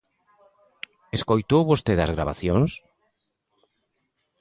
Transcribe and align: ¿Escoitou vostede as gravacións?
¿Escoitou 1.17 1.61
vostede 1.71 2.01
as 2.03 2.13
gravacións? 2.15 2.71